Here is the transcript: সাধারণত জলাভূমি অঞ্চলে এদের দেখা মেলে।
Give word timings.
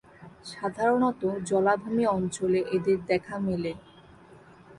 সাধারণত 0.51 1.21
জলাভূমি 1.49 2.03
অঞ্চলে 2.15 2.59
এদের 2.75 2.97
দেখা 3.09 3.35
মেলে। 3.39 3.71